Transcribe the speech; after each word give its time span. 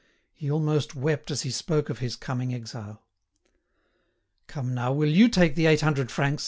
He 0.33 0.49
almost 0.49 0.95
wept 0.95 1.29
as 1.29 1.43
he 1.43 1.51
spoke 1.51 1.87
of 1.91 1.99
his 1.99 2.15
coming 2.15 2.55
exile. 2.55 3.03
"Come 4.47 4.73
now, 4.73 4.91
will 4.91 5.11
you 5.11 5.29
take 5.29 5.53
the 5.53 5.67
eight 5.67 5.81
hundred 5.81 6.09
francs?" 6.09 6.39